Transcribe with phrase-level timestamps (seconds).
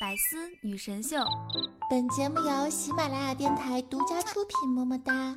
[0.00, 1.18] 百思女神秀，
[1.90, 4.70] 本节目由喜马拉雅电台独家出品。
[4.74, 5.36] 么么哒！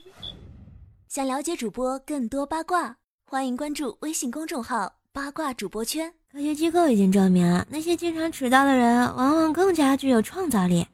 [1.08, 6.12] 想了解主播更多八卦，欢迎关注微信公众号“八卦主播圈”。
[6.30, 10.86] 科学机构已经证明，那些经常迟到的人，往往更加具有创造力。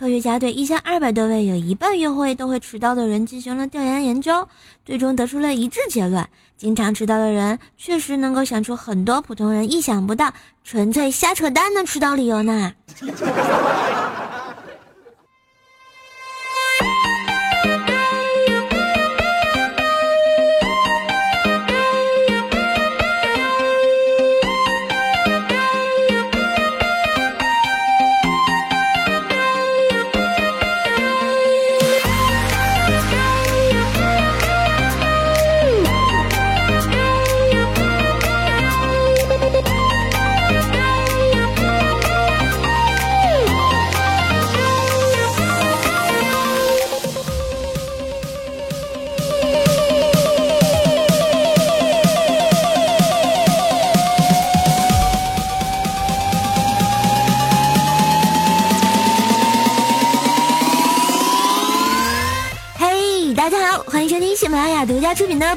[0.00, 4.48] 科学家对一千二百多位有一半约会都会迟到的人进行了调研研究，
[4.82, 6.26] 最终得出了一致结论：
[6.56, 10.32] 经常迟到的人确实能够想出很多普通人意想不到、
[10.64, 12.72] 纯粹瞎扯淡的迟到理由呢。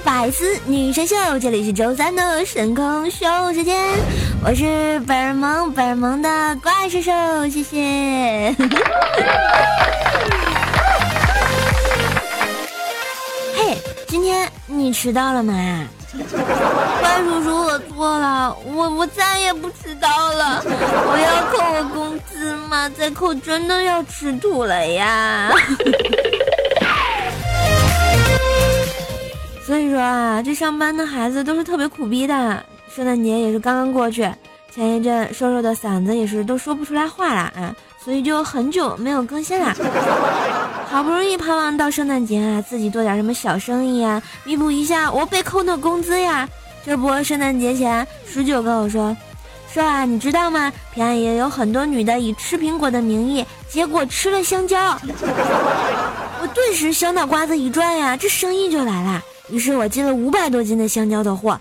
[0.03, 3.81] 百思女神秀》，这里是周三的神空秀时间，
[4.43, 7.11] 我是本萌本萌的怪兽兽，
[7.49, 8.53] 谢谢。
[13.55, 15.53] 嘿，今天你迟到了吗？
[16.99, 20.61] 怪叔叔，我错了，我我再也不迟到了。
[20.65, 22.89] 我要扣我工资吗？
[22.89, 25.49] 再扣真的要吃土了呀。
[29.65, 32.63] 所以说啊，这上班的孩子都是特别苦逼的。
[32.93, 34.29] 圣诞节也是刚刚过去，
[34.69, 39.73] 前一阵瘦瘦的嗓子也是都说不出来话了啊，所以就很久没有更新了。
[40.85, 46.47] 好不容易盼望到圣诞节啊，自己做点什么小生意呀，弥补一下我被扣的工资呀。
[46.85, 49.15] 这不，圣诞节前十九跟我说，
[49.73, 50.71] 说啊，你知道吗？
[50.93, 54.77] 平安夜有很多女的以吃苹果的名义，结果吃了香蕉。
[56.41, 59.23] 我顿时小脑瓜子一转呀，这生意就来了。
[59.49, 61.59] 于是我进了五百多斤的香蕉的货，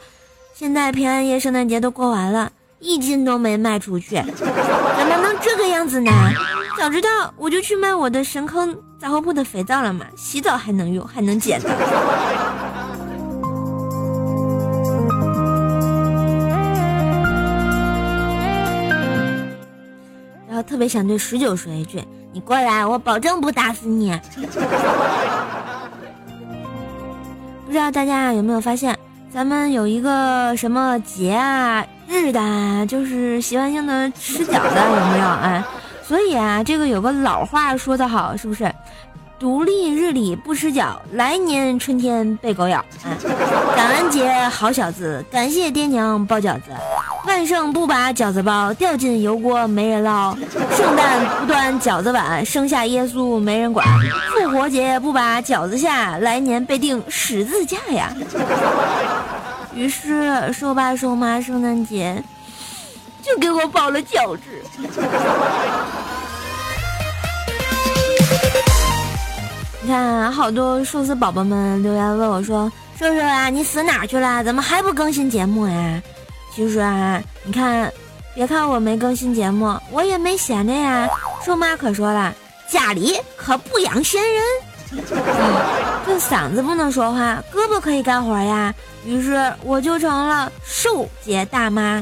[0.54, 6.10] 现在平安夜、圣诞节都过完了，一斤都没卖出去，怎么能这个样子呢？
[6.78, 11.68] 早知道我就去卖我的神坑杂货铺的肥皂了嘛，洗澡还能用，还能减呢。
[20.48, 24.18] 然后特别想对十九说一句：“你过来，我保证不打死你。”
[27.72, 28.94] 不知道大家有没有发现，
[29.32, 35.66] 咱们有一个什么节啊、日的，就是习惯性的吃饺子，有没有啊？
[36.02, 38.70] 所以啊，这个有个老话说得好，是不是？
[39.42, 42.78] 独立日里不吃饺，来年春天被狗咬。
[42.78, 43.10] 啊！
[43.74, 46.70] 感恩节好小子，感谢爹娘包饺子。
[47.26, 50.32] 万圣不把饺子包，掉进油锅没人捞；
[50.76, 53.84] 圣诞不端饺子碗，生下耶稣没人管；
[54.30, 58.14] 复活节不把饺子下，来年被钉十字架呀。
[59.74, 62.22] 于是瘦爸瘦妈圣诞节
[63.20, 64.42] 就给我包了饺子。
[69.84, 74.44] 你看，好多寿司宝宝们留言问我说：“瘦瘦啊，你死哪去了？
[74.44, 76.00] 怎么还不更新节目呀？”
[76.54, 77.92] 其实啊，你看，
[78.32, 81.08] 别看我没更新节目，我也没闲着呀。
[81.44, 82.32] 瘦妈可说了，
[82.68, 85.04] 家里可不养闲人，
[86.06, 88.72] 这嗓子不能说话，胳膊可以干活呀。
[89.04, 92.00] 于是我就成了瘦姐大妈。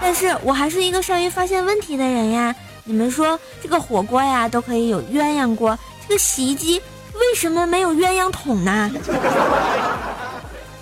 [0.00, 2.52] 但是我还是一个善于发现问题的人呀。
[2.86, 5.78] 你们说这个火锅呀都可以有鸳鸯锅，
[6.08, 6.80] 这洗衣机
[7.14, 8.90] 为什么没有鸳鸯桶呢？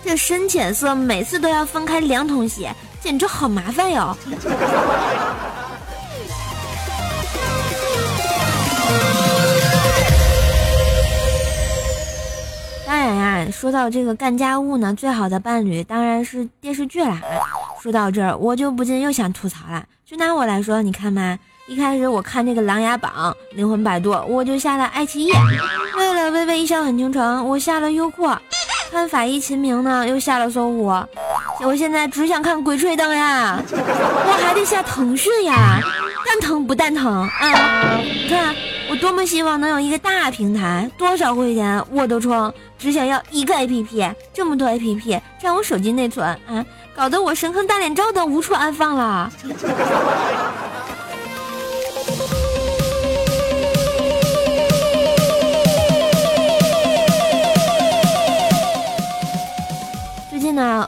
[0.05, 2.69] 这深浅色每次都要分开两桶洗，
[3.01, 4.17] 简直好麻烦哟。
[12.85, 17.21] 当然呀，说到这个干家务呢，最好的伴侣当然是电视剧啦。
[17.81, 19.85] 说到这儿，我就不禁又想吐槽了。
[20.05, 25.33] 就拿我来说，你看嘛，一开始我看这个《琅琊榜》《灵魂摆渡》，我就下了爱奇艺；
[25.97, 28.29] 为了《微微一笑很倾城》，我下了优酷。
[28.91, 30.93] 看法医秦明呢，又下了搜狐，
[31.65, 35.81] 我现在只想看《鬼吹灯》呀，我还得下腾讯呀，
[36.27, 38.01] 蛋疼不蛋疼啊？
[38.03, 38.55] 你看
[38.91, 49.33] 我多么希望能有一个大平台，多少会员我都充，只想要一个 APP，这么多 APP 占我手机内存啊，搞得我神坑大脸照都无处安放了。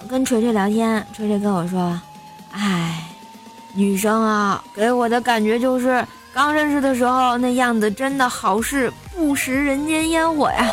[0.09, 2.01] 跟锤锤聊天，锤锤跟我说
[2.53, 3.05] ：“哎，
[3.73, 10.71] 女生啊，给我的感觉就是刚认识的时候那样子，真的好事不食人间烟火呀。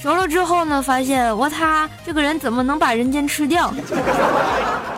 [0.00, 3.72] 熟了之后呢，发现我他这个人怎么能把人间吃掉？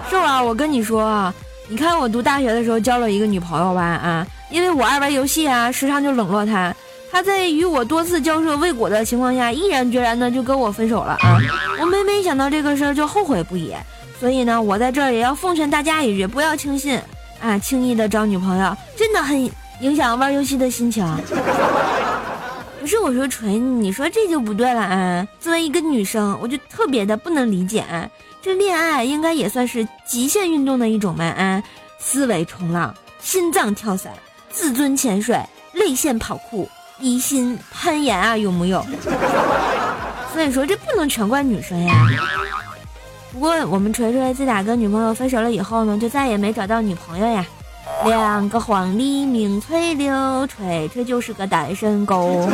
[0.08, 0.42] 是吧？
[0.42, 1.34] 我跟你说啊，
[1.68, 6.72] 你看我读大学的时候交了一个女朋友吧啊，因为我爱玩游戏啊，时常就冷落她。
[7.12, 11.38] 他在与我多次交涉未果的情况下，毅然决然的就跟我分手了啊！
[11.78, 13.74] 我每每想到这个事儿就后悔不已。
[14.18, 16.98] 所以呢，我在这儿也要奉劝大家一句，不要轻信
[17.38, 19.38] 啊，轻易的找女朋友，真的很
[19.82, 21.06] 影响玩游戏的心情。
[22.80, 25.28] 不是我说锤，你说这就不对了啊！
[25.38, 28.08] 作为一个女生，我就特别的不能理解啊，
[28.40, 31.62] 这恋爱应该也算是极限运动的一种嘛啊！
[31.98, 34.14] 思维冲浪、心脏跳伞、
[34.50, 35.38] 自尊潜水、
[35.74, 36.66] 泪腺跑酷。
[37.02, 38.80] 一心攀岩啊，有木有？
[40.32, 42.06] 所以说这不能全怪女生呀。
[43.32, 47.44] 不过我们锤锤自打跟女朋友分手了以后呢，就再也没找到女朋友呀。
[48.04, 52.48] 两个黄鹂鸣翠柳，锤锤就是个单身狗。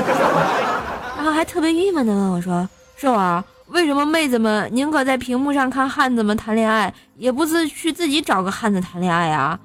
[1.17, 2.67] 然后还特别郁闷的问我说
[2.97, 9.59] ：“是啊，为什么妹子们宁可在屏幕上看汉子们谈恋爱，也不自去自己找个汉子谈恋爱呀？”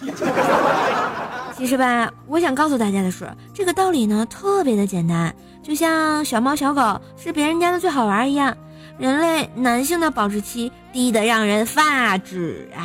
[1.64, 8.54] 其实吧，我想告诉大家的是，这个道理呢特别的简单，就像小猫小狗是别人家的最好玩一样。
[8.98, 12.84] 人类男性的保质期低得让人发指啊！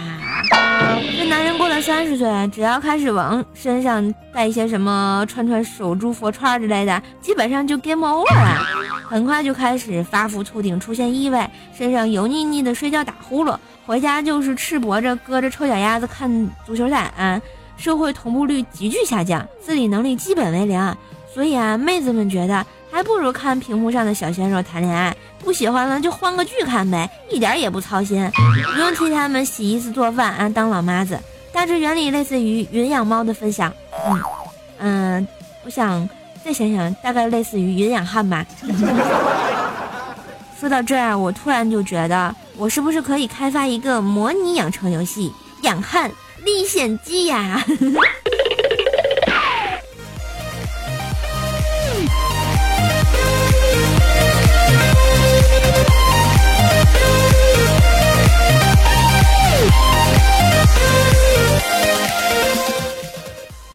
[1.17, 8.65] 这男人过了三十岁，只要开始往身上带一些什么串串手珠、佛串之类的，基本上就 game over 了。
[9.09, 17.41] 很快就开始发福秃顶，出现异味，身上油腻腻的，睡觉打呼噜，回家就是赤膊着，搁着臭脚丫子看足球赛啊！
[17.79, 20.95] 社会同步率急剧下降，自理能力基本为零，
[21.33, 25.15] 所以啊，妹子们觉得还不如看屏幕上的小鲜肉谈恋爱。
[25.41, 28.29] 不喜欢了就换个剧看呗，一点也不操心，
[28.73, 31.17] 不用替他们洗衣服做饭啊，当老妈子。
[31.53, 33.73] 大致原理类似于云养猫的分享，
[34.05, 34.21] 嗯
[34.79, 35.27] 嗯，
[35.63, 36.07] 我想
[36.43, 38.45] 再想想，大概类似于云养汉吧。
[40.59, 45.33] 说到这儿，我突然就觉得，我是不是可以开发一个模拟养成游戏，
[45.63, 46.11] 养汉？
[46.43, 47.63] 历险记呀！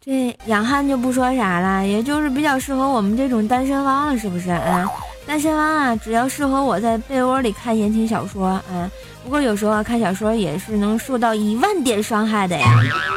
[0.07, 4.51] 这养汉就不说啥了，也就是比较适合我们这种单身汪了，是不是？
[4.51, 4.87] 嗯，
[5.27, 8.91] 单身汪啊，只要适合我在被窝里看言情小说，嗯。
[9.25, 12.67] 不过有时候啊，看小说也是能受到一万点伤害的呀。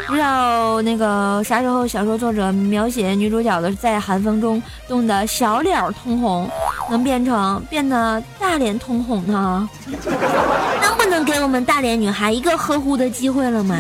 [0.08, 6.50] 不知道那个啥时候小说作者描写女主角的在寒风中冻得小脸通红，
[6.90, 9.70] 能变成变得大脸通红呢？
[10.82, 13.78] 能不能给我们大脸女孩一个呵护的机会了吗？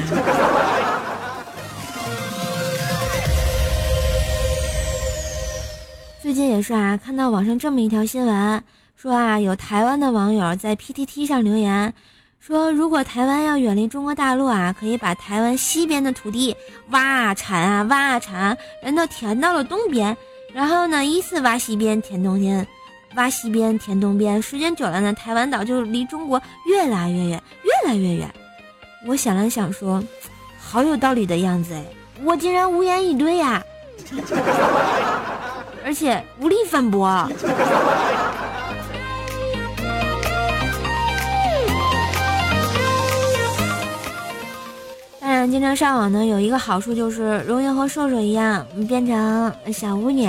[6.28, 8.62] 最近也是啊，看到网上这么一条新闻，
[8.98, 11.94] 说啊，有台湾的网友在 PTT 上留言。
[12.42, 16.54] 说如果台湾要远离中国大陆啊，可以把台湾西边的土地
[16.90, 20.18] 挖啊铲啊挖啊铲，然后填到了东边，
[20.54, 22.68] 然后呢依次挖西边填东边，
[23.16, 28.30] 挖西边填东边，时间久了呢，台湾岛就离中国越来越远，越来越远。
[29.06, 30.04] 我想了想说，
[30.60, 31.86] 好有道理的样子哎，
[32.22, 33.64] 我竟然无言以对呀，
[35.88, 37.08] 而且无力反驳。
[45.22, 50.24] 当然经常上网呢，有一个好处就是容易和瘦瘦一样变成小巫女，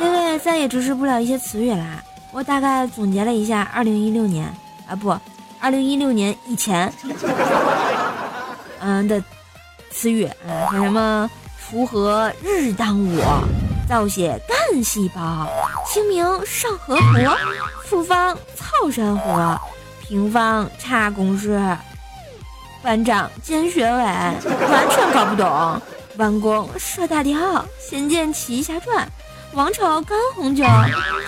[0.00, 2.00] 因为再也直视不了一些词语啦。
[2.30, 4.46] 我大概总结了一下，二零一六年
[4.88, 5.18] 啊不，
[5.58, 6.92] 二零一六年以前，
[8.78, 9.20] 嗯的
[9.90, 11.28] 词语啊，像什么
[11.68, 13.20] 锄禾日当午，
[13.88, 15.46] 造血干细胞，
[15.86, 17.04] 清明上河图，
[17.84, 19.60] 复方操山河，
[20.00, 21.60] 平方差公式。
[22.82, 25.80] 班长兼学委完全搞不懂，
[26.16, 29.06] 弯弓射大雕，仙剑奇侠传，
[29.52, 30.64] 王朝干红酒，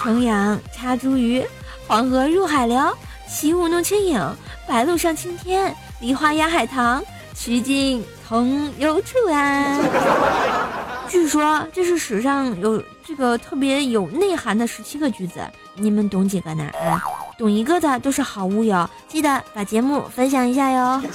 [0.03, 1.47] 重阳插茱萸，
[1.87, 2.81] 黄河入海流，
[3.29, 9.79] 起舞弄清影，白鹭上青天，梨花压海棠，曲径通幽处啊！
[11.09, 15.41] 据说这是史上有这个特别有内涵的十七个句子，
[15.75, 16.65] 你们懂几个呢？
[16.75, 17.03] 啊？
[17.39, 21.03] 懂一个的都是好物哟，记得把节目分享一下哟。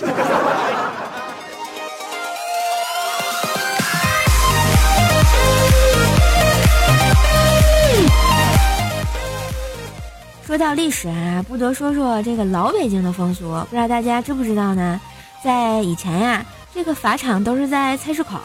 [10.46, 15.00] 说到历史啊，不得说说这个老北京的风俗，不知道大家知不知道呢？
[15.44, 18.38] 在以前呀，这个法场都是在菜市口，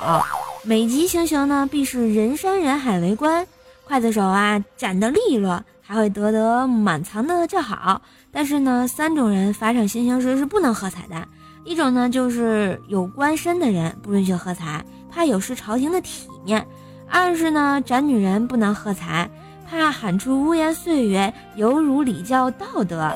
[0.67, 3.47] 每集行刑呢必是人山人海围观，
[3.87, 8.01] 刽子手啊斩得利落，还会得得满堂的叫好。
[8.33, 11.29] 但是呢，三种人法场行刑时是不能喝彩的，
[11.67, 16.63] 一种呢就是有官身的人不允许喝彩，怕有失朝廷的体面；
[17.11, 19.31] 二是呢斩女人不能喝彩。
[19.67, 21.19] 怕喊出污言碎语，
[21.57, 23.11] 有辱礼教道德。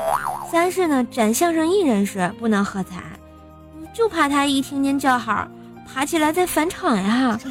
[0.51, 3.01] 三是呢，斩相声艺人时不能喝彩，
[3.93, 5.47] 就怕他一听见叫好，
[5.93, 7.37] 爬起来再返场呀。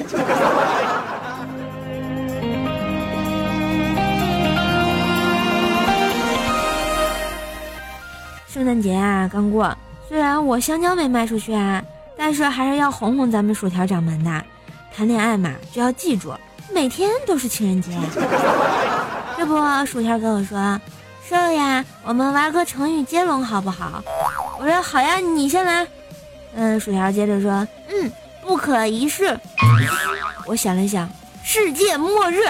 [8.49, 9.76] 圣诞节啊，刚过，
[10.09, 11.83] 虽然我香蕉没卖出去啊，
[12.16, 14.45] 但是还是要哄哄咱们薯条掌门的。
[14.95, 16.33] 谈恋爱嘛，就要记住。
[16.73, 17.90] 每天都是情人节，
[19.37, 19.54] 这不，
[19.87, 20.80] 薯条跟我说
[21.28, 24.02] ：“瘦呀，我们玩个成语接龙好不好？”
[24.59, 25.87] 我说：“好呀，你先来。”
[26.57, 28.11] 嗯，薯条接着说：“嗯，
[28.49, 29.38] 不可一世。”
[30.47, 31.07] 我想了想，
[31.45, 32.43] 世界末日。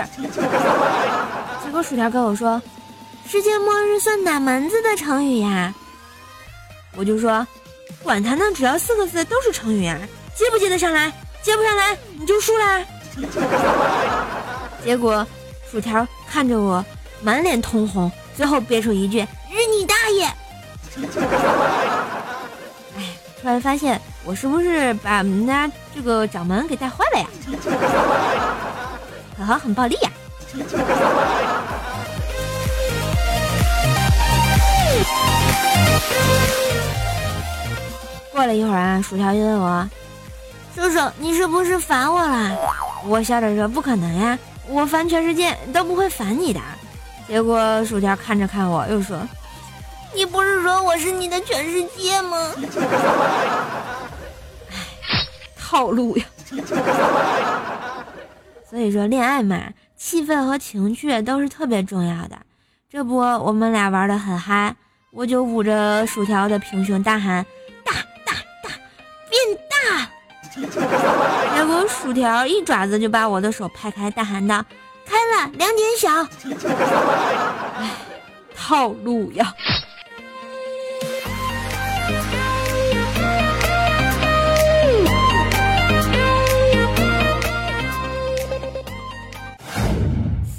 [1.65, 2.63] 结果薯条跟我说
[3.29, 5.75] ：“世界末日算哪门子的成语呀？”
[6.97, 7.45] 我就说
[8.03, 9.99] ：“管他呢，只要四个字都是成语啊，
[10.37, 11.13] 接不接得上来？
[11.43, 12.81] 接不上来你就输啦。”
[14.85, 15.27] 结果，
[15.69, 16.85] 薯条看着我，
[17.21, 19.19] 满脸通红，最后憋出一句
[19.51, 20.25] ：“日你大爷！”
[22.97, 27.27] 哎，突然发现我是不是把我们家这个掌门给带坏了呀？
[29.35, 30.11] 可好，很暴力呀！
[38.31, 39.89] 过了一会儿啊，薯条就问我
[40.77, 42.55] ：“叔叔，你是不是烦我了？”
[43.09, 46.61] 我笑着说：“不可能呀，我烦全世界都不会烦你的。”
[47.27, 49.19] 结果薯条看着看我，又说
[50.15, 52.37] ：“你不是说我是你的全世界吗？”
[55.69, 56.25] 哎，套路呀！
[58.69, 59.61] 所以说，恋爱嘛，
[59.97, 62.39] 气氛和情趣都是特别重要的。
[62.91, 64.75] 这不，我们俩玩的很嗨，
[65.11, 67.45] 我就捂着薯条的平胸大喊
[67.85, 67.93] ：“大
[68.25, 68.33] 大
[68.63, 68.71] 大，
[69.29, 69.77] 变大！”
[71.55, 74.65] 结果薯条一爪子就把我的手拍开，大喊道
[75.05, 76.11] ：“开了，两点小。”
[77.79, 77.91] 哎，
[78.57, 79.55] 套路呀！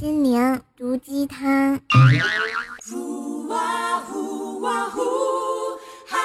[0.10, 1.80] 心灵毒鸡汤
[2.92, 5.02] 呜哇呼哇呼
[6.08, 6.18] 嗨。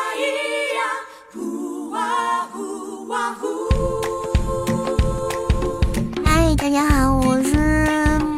[6.56, 7.58] 大家好，我是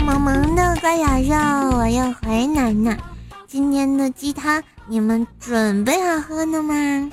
[0.05, 2.99] 萌萌的高小兽，我又回来了。
[3.47, 7.09] 今天的鸡汤你们准备好喝了吗？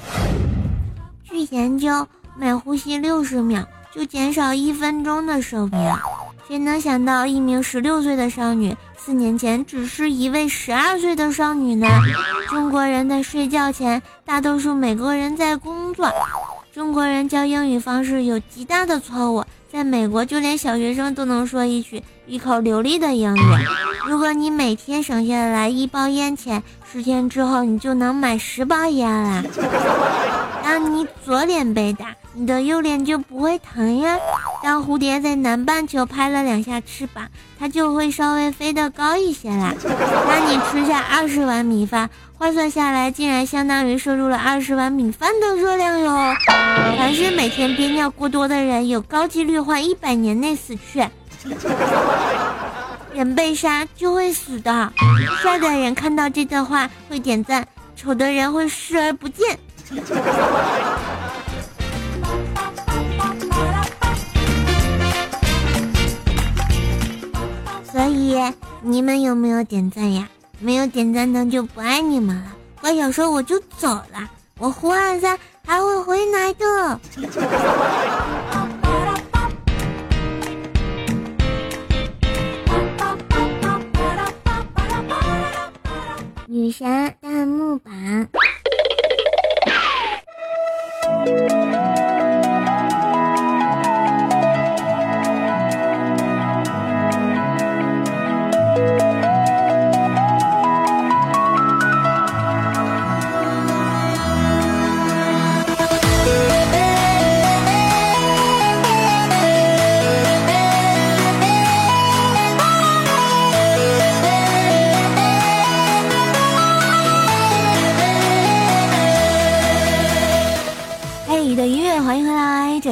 [1.23, 5.95] 据研究，每呼吸六十秒就减少一分钟的寿命。
[6.47, 11.87] 谁能想到，一名十六岁的少女四年前只是一位十二岁的少女呢？
[12.49, 16.11] 中国人在睡觉前，大多数美国人在工作。
[16.73, 19.43] 中国人教英语方式有极大的错误。
[19.71, 23.39] 在美国，就连小学生都能说一句一口流利的英语。
[24.05, 29.43] 如果你每天省下来一包烟钱，十天之后你就能买十包烟了。
[30.61, 34.17] 当你左脸被打，你的右脸就不会疼呀。
[34.63, 37.27] 当蝴蝶在南半球拍了两下翅膀，
[37.59, 39.73] 它就会稍微飞得高一些啦。
[39.83, 46.33] 当你吃下二十碗米饭，换算下来竟然相当于摄入了二十碗米饭的热量哟。
[46.97, 51.05] 凡是每天憋尿过多的人，有高几率患一百年内死去。
[53.13, 54.91] 人被杀就会死的，
[55.41, 59.59] 帅的人看到这段话会点赞，丑的人会视而不见。
[68.23, 70.29] 以你们有没有点赞呀？
[70.59, 72.55] 没有点赞的就不爱你们了。
[72.79, 76.99] 乖小说我就走了，我胡二三还会回来的。
[86.47, 88.29] 女神弹幕版。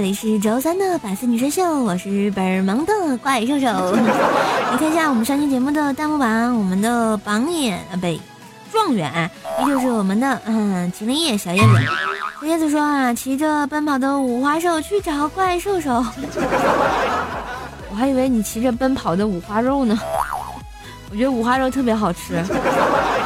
[0.10, 3.68] 是周三的百思女神秀，我是本儿萌的怪兽兽。
[3.68, 8.08] 来看一下我们上期节目的弹幕榜，我们的榜眼啊，不，
[8.72, 9.30] 状元
[9.62, 11.68] 依旧是我们的嗯麒麟叶小叶子。
[12.42, 16.04] 小叶子说啊，骑着奔跑的五花兽去找怪兽兽。
[17.90, 19.98] 我还以为你骑着奔跑的五花肉呢。
[21.12, 22.44] 我觉得五花肉特别好吃。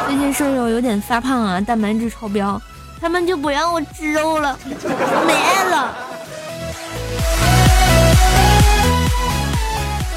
[0.08, 2.62] 最近瘦瘦有点发胖啊，蛋白质超标，
[3.00, 4.58] 他们就不让我吃肉了，
[5.26, 5.96] 没了。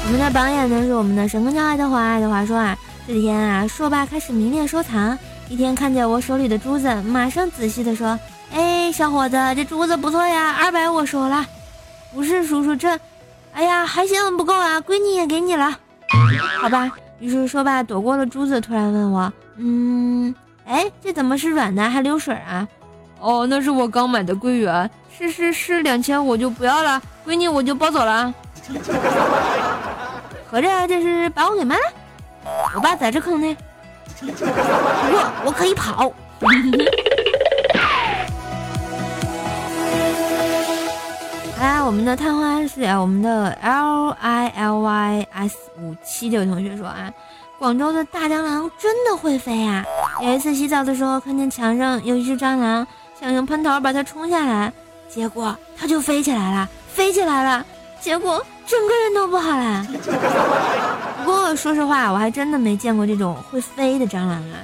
[0.09, 2.75] 我们的榜眼呢是我们的神坑教爱德华，爱德华说啊，
[3.05, 5.15] 这几天啊，硕爸开始迷恋收藏，
[5.47, 8.17] 一天看见我手里的珠子，马上仔细的说，
[8.51, 11.45] 哎，小伙子，这珠子不错呀，二百我收了。
[12.11, 12.99] 不是叔叔，这，
[13.53, 15.77] 哎呀，还嫌不够啊，闺女也给你了，
[16.59, 16.91] 好吧。
[17.19, 20.33] 于是硕爸躲过了珠子，突然问我，嗯，
[20.65, 22.67] 哎，这怎么是软的，还流水啊？
[23.19, 28.33] 哦，那是我刚买的桂圆，是是是，两千我就不要了，闺女我就抱走了。
[30.49, 31.81] 合着这是把我给卖了？
[32.75, 33.55] 我爸在这坑呢，
[34.19, 34.25] 不
[35.11, 36.11] 过我可以跑。
[41.61, 47.13] 啊，我们的探花是啊，我们的 L I L Y S 五七这位同学说啊，
[47.59, 49.83] 广州的大蟑螂真的会飞啊！
[50.21, 52.87] 有一次洗澡的时候，看见墙上有一只蟑螂，
[53.19, 54.71] 想用喷头把它冲下来，
[55.09, 57.65] 结果它就飞起来了，飞起来了，
[58.01, 58.45] 结果。
[58.65, 59.83] 整个人都不好了。
[61.25, 64.61] 不过说实话，我还真的没见过这种会飞的蟑螂啊。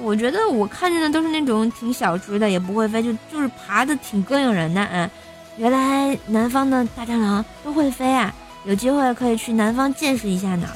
[0.00, 5.10] 我觉得我看见的都是那种挺小只的，也不会飞，就就是爬的挺膈应人的啊。
[5.58, 8.32] 原来南方的大蟑螂都会飞啊！
[8.64, 10.66] 有机会可以去南方见识一下呢。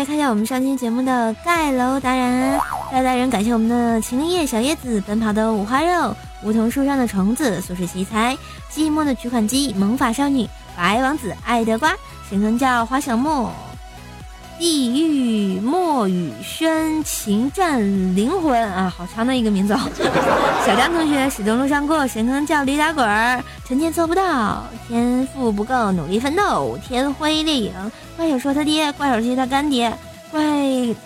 [0.00, 2.58] 来看一下我们上期节目的盖楼达人，
[2.90, 8.34] 盖楼达人感谢我们的秦林叶小叶子，奔跑的五花肉，梧桐树上的虫子，苏轼奇才，
[8.72, 11.94] 寂寞的取款机，萌法少女，白王子，爱德瓜，
[12.30, 13.50] 神坑叫花小木。
[14.60, 17.80] 地狱墨雨轩情战
[18.14, 19.72] 灵魂啊，好长的一个名字。
[19.72, 19.80] 哦
[20.66, 27.72] 小张同学始终路上过，神坑叫驴打滚儿，臣妾做不到，天赋不够，努力奋斗，天灰猎影。
[28.18, 29.90] 怪手说他爹，怪手是他干爹，
[30.30, 30.42] 怪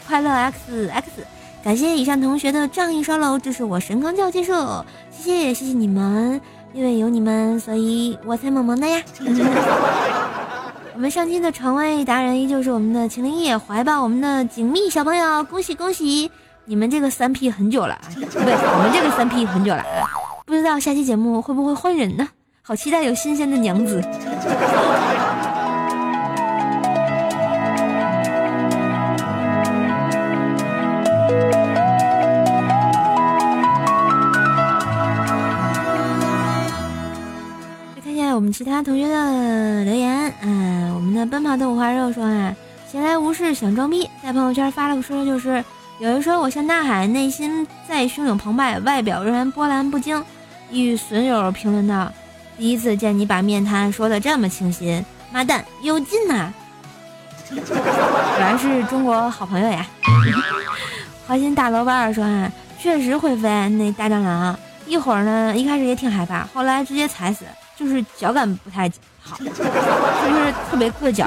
[0.04, 1.04] 快乐 X X。
[1.62, 4.52] 感谢以上同学的仗义刷楼，这是我神坑教技术，
[5.12, 6.40] 谢谢谢谢你们，
[6.72, 9.00] 因为有你们，所以我才萌萌的呀。
[10.94, 16.30] 我们上期的床位达人依旧是我们的秦林叶，怀抱我们的锦觅小朋友，恭喜恭喜！
[16.66, 19.84] 你们这个三 P 很久了，不对，我们这个三 P 很久了，
[20.46, 22.28] 不知道下期节目会不会换人呢？
[22.62, 24.00] 好期待有新鲜的娘子。
[38.56, 42.54] 其他同学的留言，嗯，我们的奔跑的五花肉说啊，
[42.88, 45.64] 闲来无事想装逼，在朋友圈发了个说，就是
[45.98, 50.24] 有人说我像大海，内心再汹涌澎湃，外表仍然波澜不惊。
[50.70, 52.12] 一损友评论道
[52.56, 56.52] ：“第一次见你把面瘫说的这么清新，妈蛋有劲呐！
[57.50, 59.84] 果然是中国好朋友呀。
[61.26, 67.44] 花心大萝卜说啊，确实会飞那大蟑螂，一会儿呢，一开始也挺害怕，后来直接踩死。
[67.76, 71.26] 就是脚感不太好，就是特别硌脚。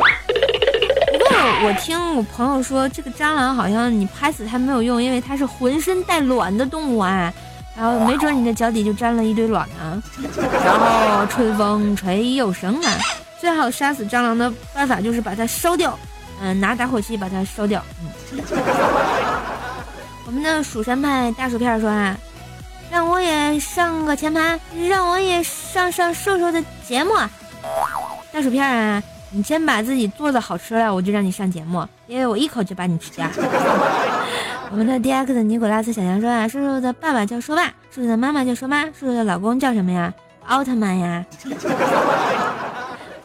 [1.11, 1.27] 不过
[1.65, 7.33] 我听我朋友说，这个蟑螂好像你拍死它没有用，因为它是浑身带卵的动物啊。
[7.75, 10.01] 然后没准你的脚底就沾了一堆卵呢。
[10.63, 12.91] 然后春风吹又生啊。
[13.39, 15.97] 最好杀死蟑螂的办法就是把它烧掉，
[16.41, 17.83] 嗯，拿打火机把它烧掉。
[18.01, 18.09] 嗯。
[20.25, 22.17] 我们的蜀山派大薯片说啊。
[22.89, 27.13] 让我也上个前排，让我也上上瘦瘦的节目。
[28.31, 33.27] 大薯片啊，你先把自己做的好吃了，我就让你上节目，因为我一口就把你吃掉。
[34.71, 40.13] 我们的 D X 尼古拉斯小羊说啊，瘦瘦的爸爸叫说爸，瘦瘦的妈妈叫说妈，瘦瘦的老公叫什么呀？
[40.45, 41.25] 奥特曼呀。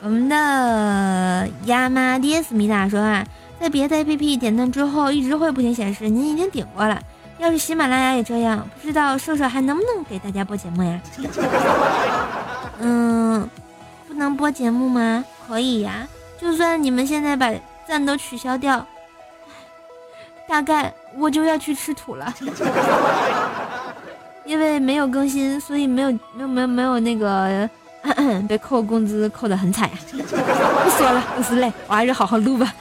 [0.04, 3.24] 我们的亚麻迪斯米达说啊，
[3.60, 7.00] 在别的 A P P 点赞之后，一直会不停显示您已经点过了。
[7.42, 11.00] 要是喜马拉雅也这样，不知道瘦瘦还能不能给大家播节目呀？
[12.78, 13.50] 嗯，
[14.06, 15.24] 不能播节目吗？
[15.48, 16.06] 可以呀，
[16.40, 17.52] 就算你们现在把
[17.84, 18.86] 赞都取消掉，
[20.48, 22.32] 大概我就要去吃土了。
[24.46, 27.68] 因为没有更新，所以没有没有没有没有那个
[28.48, 29.96] 被扣工资扣的很惨呀。
[30.12, 30.18] 不
[30.90, 32.74] 说了，不是累，我还是好好录吧。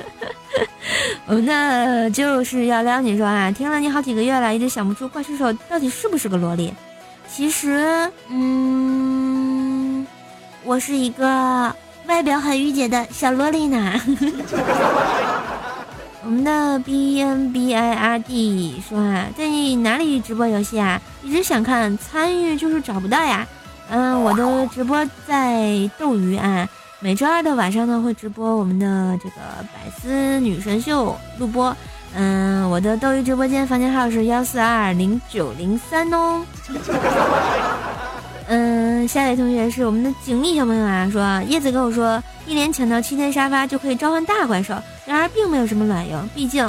[1.26, 6.74] 我们的就是要撩你说啊，听了你好几个月了，一直想不出怪兽手到底是不是个萝莉。
[7.30, 10.06] 其实，嗯，
[10.64, 11.74] 我是一个
[12.08, 13.94] 外表很御姐的小萝莉呢。
[16.24, 21.02] 我们的 B N B I R D 说啊，在你哪里直播游戏啊？
[21.24, 23.48] 一直想看，参与就是找不到呀。
[23.94, 26.66] 嗯，我的直播在斗鱼啊，
[27.02, 29.36] 每周二的晚上呢会直播我们的这个
[29.74, 31.76] 百思女神秀录播。
[32.16, 36.42] 嗯，我的斗鱼直播间房间号是幺四二零九零三哦。
[38.48, 44.74] 嗯，下一位同学是我们的景丽小朋友啊，说叶子跟我说，一连抢到七天沙发就可以召唤大怪兽，
[45.06, 46.66] 然而并没有什么卵用，毕竟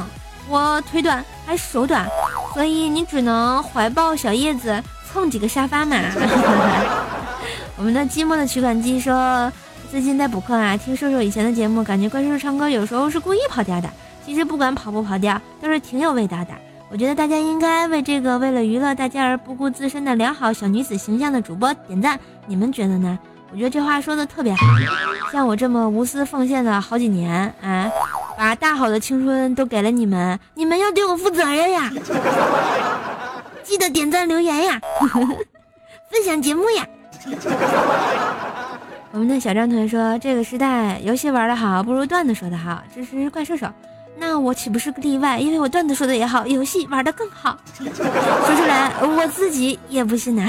[0.49, 2.05] 我腿短还手短，
[2.53, 5.97] 所以你只能怀抱小叶子蹭几个沙发嘛。
[7.77, 9.53] 我们的寂寞的取款机说，
[9.91, 13.91] 最近在补课啊，听瘦瘦以前的节目，感觉怪叔叔唱歌有时候是故意跑调的，
[14.25, 16.53] 其实不管跑不跑调，都是挺有味道的。
[16.91, 23.19] 我觉得大家应该为这个为了娱乐大家而不顾自身的良好小女子形象的主播点赞，你们觉得呢？
[23.51, 24.67] 我觉得这话说的特别好。
[25.31, 27.91] 像我这么无私奉献了好几年啊，
[28.37, 31.91] 把大好的青春都给了你们，你们要对我负责任呀！
[33.63, 34.81] 记得点赞留言呀，
[36.11, 36.87] 分享节目呀。
[39.13, 43.69] 我们的小张同学说：“这个时代游戏玩的好，不如段子说的好。”支持怪兽手。
[44.17, 45.39] 那我岂不是个例外？
[45.39, 47.59] 因为我段子说的也好，游戏玩的更好。
[47.77, 50.47] 说出来我自己也不信呐。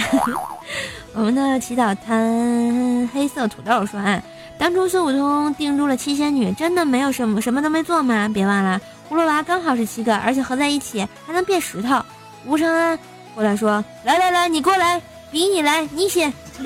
[1.13, 4.21] 我们的祈祷摊黑色土豆说：“啊，
[4.57, 8.29] 当初孙悟空定住了七仙女，真的没有什么什么都没做吗？
[8.33, 12.01] 别忘了，葫芦娃刚好是七个，而且合在一起还能变石头。”
[12.45, 12.99] 吴承恩
[13.33, 15.01] 过来说：“来来来，你过来，
[15.31, 16.31] 比你来，你写。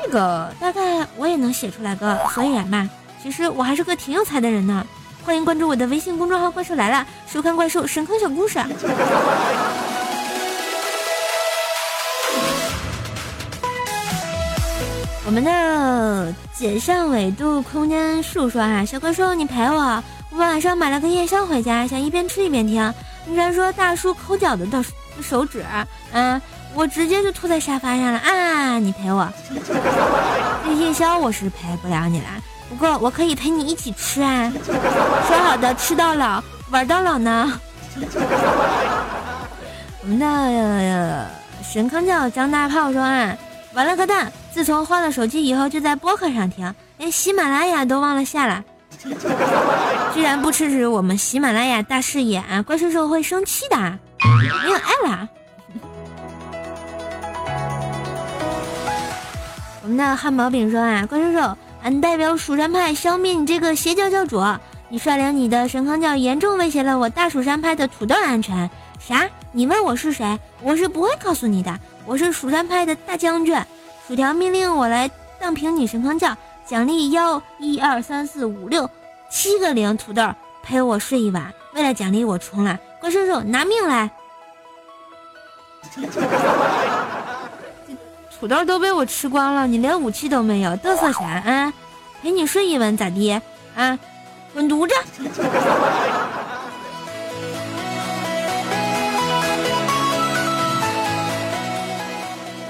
[0.00, 2.88] 这个大概我也能写出来个所以然吧。
[3.22, 4.86] 其实我还是个挺有才的人呢。”
[5.24, 8.58] 欢迎关注我的微信公众号“怪兽来了”，收看怪兽神坑小故事。
[15.26, 22.94] 我们的解上纬度空间树说啊，小怪兽你陪我，我晚上买了个夜宵回家，想一边吃一边听。
[23.28, 24.82] 你然说大叔抠脚的的
[25.20, 25.62] 手指，
[26.12, 26.40] 啊，
[26.74, 28.78] 我直接就吐在沙发上了啊！
[28.78, 29.28] 你陪我，
[30.64, 32.26] 这夜宵我是陪不了你了。
[32.70, 34.50] 不过我可以陪你一起吃啊，
[35.26, 37.60] 说好的吃到老玩到老呢。
[40.02, 41.30] 我们的
[41.62, 43.36] 神坑叫张大炮说啊，
[43.74, 44.32] 完了个蛋！
[44.52, 48.64] 自从换了手机以后，就在播客上听，连喜马拉雅都忘了下了。
[50.14, 53.76] 居然不支持我们喜马拉雅大视野啊，怪兽兽会生气的，
[54.64, 55.28] 没有爱了。
[59.82, 61.56] 我们的汉堡饼说啊，怪兽兽。
[61.80, 64.42] 俺代表蜀山派消灭你这个邪教教主！
[64.88, 68.68] 你率领你的神坑教严重威胁了我大蜀山派的土豆安全。
[68.98, 69.28] 啥？
[69.52, 70.40] 你问我是谁？
[70.60, 71.78] 我是不会告诉你的。
[72.04, 73.56] 我是蜀山派的大将军。
[74.08, 75.08] 薯条命令我来
[75.38, 76.36] 荡平你神坑教，
[76.68, 78.90] 奖励幺一二三四五六
[79.30, 80.22] 七个零土豆
[80.62, 81.50] 陪我睡一晚。
[81.72, 84.10] 为了奖励我重来，怪兽兽拿命来！
[88.38, 91.72] 土豆都被我吃光了，你连武器都没有，嘚瑟啥啊？
[92.20, 93.40] 陪你睡一晚咋的？
[93.74, 93.98] 啊，
[94.52, 94.94] 滚犊子！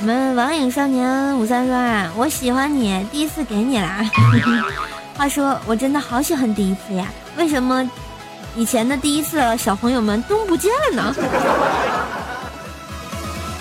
[0.00, 4.08] 我们网瘾少年五三说啊，我喜欢你，第一次给你啦。
[5.18, 7.06] 话说我真的好喜欢第一次呀，
[7.37, 7.88] 为什么
[8.54, 11.14] 以前的第一次小朋友们都不见了呢？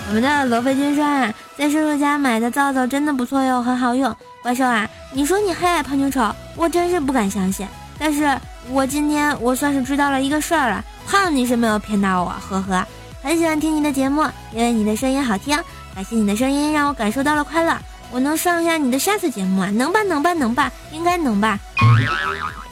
[0.08, 1.32] 我们的罗非君说啊。
[1.58, 4.14] 在叔叔家买的皂皂真的不错哟，很好用。
[4.44, 7.66] 怪兽啊，你说你黑矮胖妞丑，我真是不敢相信。
[7.98, 8.32] 但是
[8.70, 12.86] 我今天我算是知道了一个事儿了，胖你是没有骗到我，呵呵。
[13.20, 14.22] 很喜欢听你的节目，
[14.52, 15.58] 因为你的声音好听。
[15.98, 17.76] 感谢你的声音，让我感受到了快乐。
[18.12, 19.68] 我能上一下你的下次节目啊？
[19.70, 21.58] 能吧，能吧，能吧，应该能吧。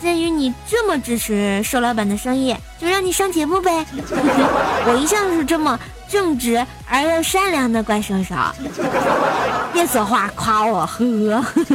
[0.01, 3.85] 鉴于你这么支持瘦老板的生意，就让你上节目呗。
[4.87, 5.77] 我一向是这么。
[6.09, 8.37] 正直而又善良的怪兽手，
[9.73, 11.05] 别说话夸我呵。
[11.35, 11.67] 呵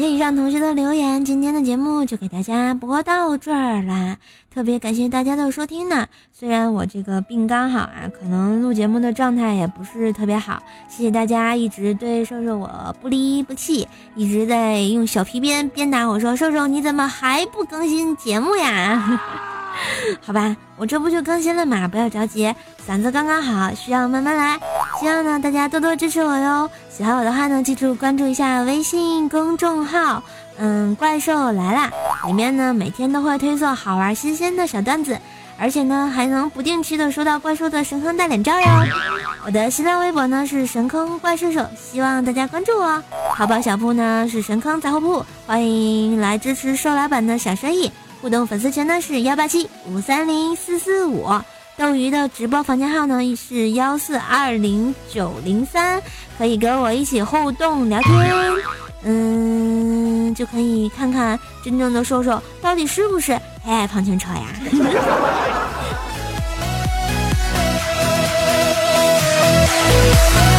[0.00, 2.10] 谢以上同学的留言，今天的节目就。
[2.10, 4.16] 就给大家播到这儿啦。
[4.52, 6.08] 特别感谢大家的收听呢。
[6.32, 10.60] 虽然我这个病刚好啊，可能录节目的状态也不是特别好。
[10.88, 13.86] 谢谢大家一直对瘦瘦我不离不弃，
[14.16, 19.20] 一直在用小皮鞭鞭打我说：“瘦瘦你怎么还不更新节目呀？”
[20.20, 22.54] 好吧，我这不就更新了嘛，不要着急，
[22.88, 24.58] 嗓子刚刚好，需要慢慢来。
[24.98, 26.70] 希望呢大家多多支持我哟。
[26.90, 30.22] 喜欢我的话呢，记住关注一下微信公众号，
[30.58, 31.90] 嗯，怪兽来啦，
[32.26, 35.18] 里面呢每天都会推送好玩新鲜的小段子，
[35.58, 38.66] 而且呢还能不定期的收到怪兽的神坑大脸照哟。
[39.46, 43.02] 我的新浪微博呢是神坑怪兽手，希望大家关注我。
[43.34, 47.90] 淘宝小铺呢是神坑杂货铺，欢迎来支持瘦老板的小生意。
[48.20, 51.26] 互动粉丝群呢是幺八七五三零四四五，
[51.76, 56.02] 斗鱼的直播房间号呢是幺四二零九零三，
[56.36, 58.12] 可以跟我一起互动聊天，
[59.04, 63.32] 嗯，就可以看看真正的瘦瘦到底是不是。
[63.64, 64.44] 黑爱胖青车呀。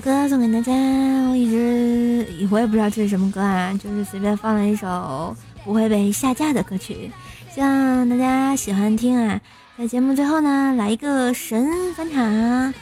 [0.00, 0.72] 歌送给大家，
[1.30, 7.10] 我一直我也不知道这是什么歌啊，就是随便放了一首不会被下架的歌曲，
[7.52, 9.40] 希望大家喜欢听啊。
[9.76, 12.74] 在节目最后呢，来一个神返场。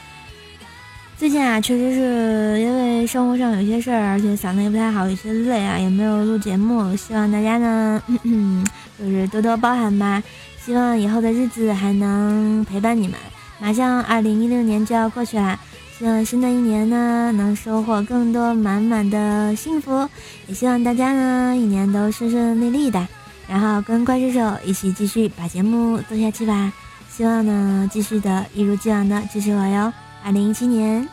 [1.17, 6.95] 最近啊，确实是因为生活上有些事儿，而且嗓子也不太好，有些累啊，也没有录节目。
[6.95, 8.01] 希望大家呢，
[8.99, 10.21] 就是多多包涵吧。
[10.63, 13.17] 希望以后的日子还能陪伴你们。
[13.59, 15.59] 马上二零一六年就要过去啦。
[15.97, 20.07] 希望新的一年呢，能收获更多满满的幸福，
[20.45, 23.07] 也希望大家呢一年都顺顺利利的，
[23.47, 26.71] 然后跟怪兽手一起继续把节目做下去吧。
[27.09, 29.91] 希望呢继续的一如既往的支持我哟。
[30.23, 31.09] 二零一七年，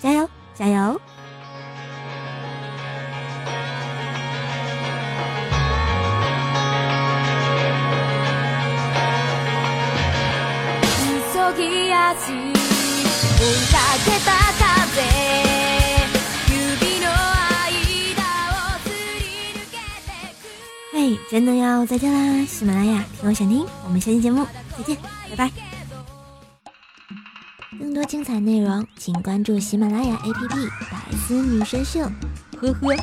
[0.00, 0.98] 加油加油！
[20.92, 22.46] 嘿，真的要再见啦！
[22.46, 24.46] 喜马拉雅，听我想听，我们下期节目
[24.76, 24.96] 再见，
[25.30, 25.50] 拜拜。
[27.78, 30.48] 更多精彩内容，请关注喜马拉雅 APP
[30.90, 32.00] 《百思女神秀》。
[32.60, 32.96] 呵呵。